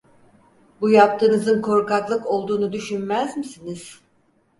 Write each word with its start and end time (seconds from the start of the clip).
Bu 0.81 0.89
yaptığınızın 0.89 1.61
korkaklık 1.61 2.25
olduğunu 2.27 2.73
düşünmez 2.73 3.37
misiniz? 3.37 3.99